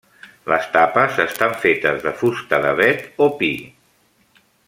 Les 0.51 0.63
tapes 0.75 1.19
estan 1.25 1.53
fetes 1.65 2.01
de 2.07 2.15
fusta 2.23 2.61
d'avet 2.65 3.05
o 3.27 3.31
pi. 3.43 3.51